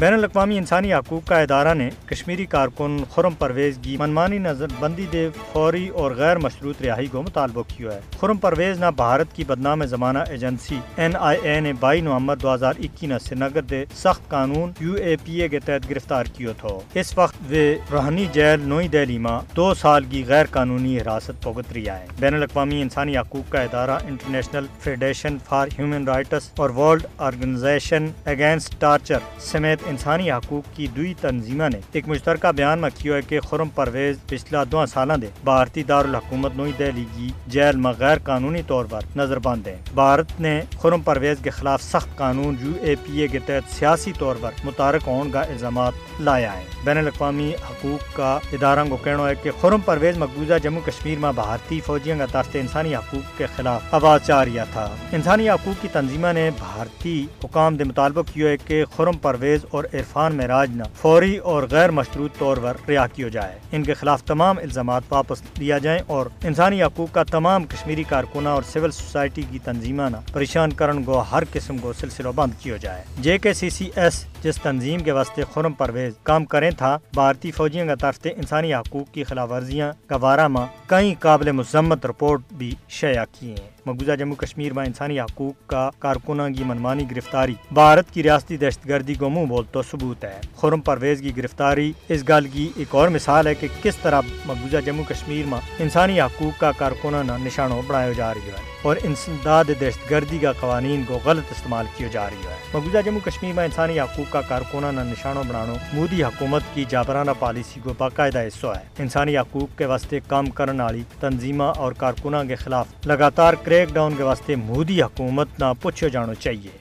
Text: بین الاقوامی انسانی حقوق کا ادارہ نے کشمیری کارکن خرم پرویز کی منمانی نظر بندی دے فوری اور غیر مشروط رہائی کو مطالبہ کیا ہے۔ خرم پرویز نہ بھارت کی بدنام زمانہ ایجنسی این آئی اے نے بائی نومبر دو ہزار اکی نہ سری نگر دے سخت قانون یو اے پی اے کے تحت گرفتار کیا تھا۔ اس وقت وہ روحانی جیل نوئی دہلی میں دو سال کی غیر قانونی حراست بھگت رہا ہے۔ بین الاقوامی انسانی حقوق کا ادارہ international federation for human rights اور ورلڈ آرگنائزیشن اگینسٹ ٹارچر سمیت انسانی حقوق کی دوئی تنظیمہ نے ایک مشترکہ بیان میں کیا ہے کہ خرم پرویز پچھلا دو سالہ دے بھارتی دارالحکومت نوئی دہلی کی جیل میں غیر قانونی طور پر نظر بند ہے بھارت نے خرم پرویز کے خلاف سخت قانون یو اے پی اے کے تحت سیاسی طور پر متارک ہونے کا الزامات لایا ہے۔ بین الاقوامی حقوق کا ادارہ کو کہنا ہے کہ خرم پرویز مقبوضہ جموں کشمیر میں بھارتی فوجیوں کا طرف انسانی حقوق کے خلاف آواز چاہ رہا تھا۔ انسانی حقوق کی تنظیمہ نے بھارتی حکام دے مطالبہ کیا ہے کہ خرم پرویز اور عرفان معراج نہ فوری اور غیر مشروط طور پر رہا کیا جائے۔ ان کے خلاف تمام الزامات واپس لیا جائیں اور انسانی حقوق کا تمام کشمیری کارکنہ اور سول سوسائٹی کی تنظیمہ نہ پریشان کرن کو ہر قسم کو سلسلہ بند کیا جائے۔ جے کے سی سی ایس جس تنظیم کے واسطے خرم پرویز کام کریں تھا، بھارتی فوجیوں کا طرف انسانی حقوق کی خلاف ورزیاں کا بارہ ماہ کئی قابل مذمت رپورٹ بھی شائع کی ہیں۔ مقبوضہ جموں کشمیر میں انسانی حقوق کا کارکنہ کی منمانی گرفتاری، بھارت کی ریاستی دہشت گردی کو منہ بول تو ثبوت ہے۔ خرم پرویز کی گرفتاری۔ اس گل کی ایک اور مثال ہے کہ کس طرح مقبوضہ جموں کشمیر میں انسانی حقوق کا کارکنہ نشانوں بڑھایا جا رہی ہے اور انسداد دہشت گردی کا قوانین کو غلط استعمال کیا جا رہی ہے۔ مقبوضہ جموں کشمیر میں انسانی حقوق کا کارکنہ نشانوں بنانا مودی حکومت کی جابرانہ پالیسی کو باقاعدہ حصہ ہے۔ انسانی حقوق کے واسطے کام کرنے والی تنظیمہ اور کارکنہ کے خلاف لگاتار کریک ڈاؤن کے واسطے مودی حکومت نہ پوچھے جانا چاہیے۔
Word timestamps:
بین 0.00 0.12
الاقوامی 0.12 0.58
انسانی 0.58 0.94
حقوق 0.94 1.28
کا 1.28 1.38
ادارہ 1.38 1.74
نے 1.74 1.88
کشمیری 2.06 2.44
کارکن 2.46 2.96
خرم 3.10 3.34
پرویز 3.38 3.78
کی 3.82 3.96
منمانی 3.96 4.38
نظر 4.38 4.66
بندی 4.78 5.06
دے 5.12 5.28
فوری 5.52 5.88
اور 5.88 6.10
غیر 6.10 6.36
مشروط 6.36 6.82
رہائی 6.82 7.06
کو 7.06 7.22
مطالبہ 7.22 7.62
کیا 7.68 7.92
ہے۔ 7.94 8.00
خرم 8.20 8.36
پرویز 8.36 8.80
نہ 8.80 8.86
بھارت 8.96 9.36
کی 9.36 9.44
بدنام 9.44 9.84
زمانہ 9.84 10.18
ایجنسی 10.18 10.78
این 10.96 11.16
آئی 11.18 11.38
اے 11.42 11.60
نے 11.60 11.72
بائی 11.80 12.00
نومبر 12.00 12.36
دو 12.36 12.54
ہزار 12.54 12.74
اکی 12.78 13.06
نہ 13.06 13.14
سری 13.24 13.38
نگر 13.38 13.62
دے 13.62 13.84
سخت 13.94 14.28
قانون 14.28 14.72
یو 14.80 14.94
اے 14.94 15.16
پی 15.24 15.42
اے 15.42 15.48
کے 15.48 15.58
تحت 15.58 15.90
گرفتار 15.90 16.24
کیا 16.24 16.52
تھا۔ 16.60 16.78
اس 16.94 17.18
وقت 17.18 17.36
وہ 17.50 17.92
روحانی 17.92 18.26
جیل 18.32 18.60
نوئی 18.60 18.88
دہلی 18.88 19.18
میں 19.18 19.38
دو 19.56 19.74
سال 19.74 20.04
کی 20.04 20.24
غیر 20.26 20.46
قانونی 20.50 20.98
حراست 20.98 21.46
بھگت 21.46 21.72
رہا 21.72 21.98
ہے۔ 21.98 22.06
بین 22.18 22.34
الاقوامی 22.34 22.82
انسانی 22.82 23.18
حقوق 23.18 23.52
کا 23.52 23.60
ادارہ 23.60 23.98
international 24.08 24.66
federation 24.80 25.36
for 25.48 25.68
human 25.78 26.08
rights 26.08 26.50
اور 26.56 26.70
ورلڈ 26.70 27.06
آرگنائزیشن 27.18 28.06
اگینسٹ 28.26 28.80
ٹارچر 28.80 29.18
سمیت 29.40 29.78
انسانی 29.90 30.30
حقوق 30.30 30.76
کی 30.76 30.86
دوئی 30.86 31.14
تنظیمہ 31.20 31.68
نے 31.72 31.80
ایک 31.92 32.08
مشترکہ 32.08 32.52
بیان 32.52 32.78
میں 32.78 32.90
کیا 32.98 33.16
ہے 33.16 33.20
کہ 33.22 33.40
خرم 33.40 33.68
پرویز 33.68 34.16
پچھلا 34.26 34.64
دو 34.72 34.86
سالہ 34.86 35.12
دے 35.12 35.26
بھارتی 35.44 35.82
دارالحکومت 35.82 36.56
نوئی 36.56 36.72
دہلی 36.78 37.04
کی 37.16 37.30
جیل 37.46 37.76
میں 37.76 37.92
غیر 37.98 38.18
قانونی 38.24 38.62
طور 38.66 38.84
پر 38.84 39.00
نظر 39.16 39.38
بند 39.38 39.66
ہے 39.66 39.76
بھارت 39.94 40.40
نے 40.40 40.60
خرم 40.82 41.00
پرویز 41.00 41.36
کے 41.42 41.50
خلاف 41.50 41.82
سخت 41.82 42.16
قانون 42.16 42.56
یو 42.60 42.72
اے 42.80 42.94
پی 43.04 43.20
اے 43.20 43.28
کے 43.28 43.38
تحت 43.38 43.72
سیاسی 43.78 44.12
طور 44.18 44.36
پر 44.40 44.50
متارک 44.64 45.02
ہونے 45.06 45.30
کا 45.30 45.40
الزامات 45.40 46.20
لایا 46.20 46.52
ہے۔ 46.52 46.64
بین 46.84 46.98
الاقوامی 46.98 47.52
حقوق 47.70 48.16
کا 48.16 48.38
ادارہ 48.52 48.84
کو 48.88 48.96
کہنا 48.96 49.28
ہے 49.28 49.34
کہ 49.42 49.50
خرم 49.60 49.80
پرویز 49.80 50.18
مقبوضہ 50.18 50.58
جموں 50.62 50.80
کشمیر 50.86 51.18
میں 51.18 51.32
بھارتی 51.32 51.80
فوجیوں 51.86 52.18
کا 52.18 52.26
طرف 52.26 52.56
انسانی 52.60 52.94
حقوق 52.94 53.38
کے 53.38 53.46
خلاف 53.56 53.94
آواز 53.94 54.20
چاہ 54.26 54.44
رہا 54.44 54.64
تھا۔ 54.64 54.88
انسانی 55.12 55.50
حقوق 55.50 55.82
کی 55.82 55.88
تنظیمہ 55.92 56.32
نے 56.34 56.50
بھارتی 56.58 57.26
حکام 57.44 57.76
دے 57.76 57.84
مطالبہ 57.84 58.22
کیا 58.34 58.48
ہے 58.48 58.56
کہ 58.56 58.84
خرم 58.96 59.18
پرویز 59.18 59.64
اور 59.70 59.79
عرفان 59.84 60.36
معراج 60.36 60.70
نہ 60.74 60.82
فوری 60.94 61.36
اور 61.36 61.62
غیر 61.70 61.90
مشروط 61.90 62.38
طور 62.38 62.56
پر 62.56 62.76
رہا 62.88 63.06
کیا 63.06 63.28
جائے۔ 63.28 63.58
ان 63.72 63.82
کے 63.82 63.94
خلاف 63.94 64.22
تمام 64.22 64.58
الزامات 64.58 65.02
واپس 65.10 65.42
لیا 65.58 65.78
جائیں 65.78 66.02
اور 66.06 66.26
انسانی 66.44 66.82
حقوق 66.82 67.14
کا 67.14 67.22
تمام 67.22 67.64
کشمیری 67.64 68.02
کارکنہ 68.02 68.48
اور 68.48 68.62
سول 68.62 68.90
سوسائٹی 68.90 69.42
کی 69.50 69.58
تنظیمہ 69.64 70.02
نہ 70.02 70.16
پریشان 70.32 70.72
کرن 70.72 71.04
کو 71.04 71.18
ہر 71.18 71.42
قسم 71.52 71.78
کو 71.78 71.92
سلسلہ 71.92 72.28
بند 72.34 72.52
کیا 72.58 72.76
جائے۔ 72.76 73.04
جے 73.18 73.38
کے 73.38 73.52
سی 73.52 73.70
سی 73.70 73.90
ایس 73.94 74.24
جس 74.42 74.56
تنظیم 74.62 75.00
کے 75.00 75.12
واسطے 75.12 75.42
خرم 75.54 75.72
پرویز 75.72 76.12
کام 76.22 76.44
کریں 76.44 76.70
تھا، 76.70 76.98
بھارتی 77.14 77.50
فوجیوں 77.50 77.86
کا 77.86 77.94
طرف 77.94 78.18
انسانی 78.24 78.74
حقوق 78.74 79.14
کی 79.14 79.24
خلاف 79.24 79.50
ورزیاں 79.50 79.92
کا 80.06 80.16
بارہ 80.16 80.48
ماہ 80.48 80.66
کئی 80.86 81.14
قابل 81.20 81.52
مذمت 81.52 82.06
رپورٹ 82.06 82.40
بھی 82.52 82.74
شائع 82.88 83.24
کی 83.38 83.48
ہیں۔ 83.48 83.70
مقبوضہ 83.86 84.12
جموں 84.12 84.36
کشمیر 84.36 84.72
میں 84.72 84.86
انسانی 84.86 85.20
حقوق 85.20 85.68
کا 85.68 85.90
کارکنہ 85.98 86.42
کی 86.56 86.64
منمانی 86.64 87.10
گرفتاری، 87.10 87.54
بھارت 87.72 88.10
کی 88.12 88.22
ریاستی 88.22 88.56
دہشت 88.56 88.88
گردی 88.88 89.14
کو 89.14 89.30
منہ 89.30 89.46
بول 89.60 89.72
تو 89.72 89.82
ثبوت 89.82 90.24
ہے۔ 90.24 90.40
خرم 90.56 90.80
پرویز 90.80 91.20
کی 91.20 91.36
گرفتاری۔ 91.36 91.92
اس 92.08 92.28
گل 92.28 92.48
کی 92.52 92.68
ایک 92.76 92.94
اور 92.94 93.08
مثال 93.08 93.46
ہے 93.46 93.54
کہ 93.54 93.66
کس 93.82 93.96
طرح 93.96 94.20
مقبوضہ 94.46 94.76
جموں 94.86 95.04
کشمیر 95.08 95.46
میں 95.46 95.58
انسانی 95.78 96.20
حقوق 96.20 96.60
کا 96.60 96.72
کارکنہ 96.72 97.16
نشانوں 97.44 97.82
بڑھایا 97.86 98.12
جا 98.12 98.34
رہی 98.34 98.48
ہے 98.48 98.56
اور 98.82 98.96
انسداد 99.02 99.64
دہشت 99.80 100.10
گردی 100.10 100.38
کا 100.38 100.52
قوانین 100.52 101.04
کو 101.08 101.18
غلط 101.24 101.44
استعمال 101.50 101.86
کیا 101.96 102.08
جا 102.12 102.30
رہی 102.30 102.48
ہے۔ 102.48 102.54
مقبوضہ 102.74 102.98
جموں 103.04 103.20
کشمیر 103.24 103.52
میں 103.52 103.64
انسانی 103.64 104.00
حقوق 104.00 104.32
کا 104.32 104.40
کارکنہ 104.40 105.00
نشانوں 105.00 105.44
بنانا 105.48 105.72
مودی 105.92 106.24
حکومت 106.24 106.62
کی 106.74 106.84
جابرانہ 106.88 107.30
پالیسی 107.38 107.80
کو 107.84 107.94
باقاعدہ 107.98 108.38
حصہ 108.38 108.66
ہے۔ 108.66 108.88
انسانی 108.98 109.38
حقوق 109.38 109.78
کے 109.78 109.86
واسطے 109.86 110.20
کام 110.26 110.46
کرنے 110.46 110.82
والی 110.82 111.02
تنظیمہ 111.20 111.64
اور 111.64 111.92
کارکنہ 111.92 112.36
کے 112.48 112.54
خلاف 112.54 112.86
لگاتار 113.06 113.54
کریک 113.54 113.88
ڈاؤن 113.92 114.16
کے 114.16 114.22
واسطے 114.22 114.56
مودی 114.56 115.02
حکومت 115.02 115.48
نہ 115.58 115.72
پوچھے 115.82 116.08
جانا 116.08 116.34
چاہیے۔ 116.34 116.79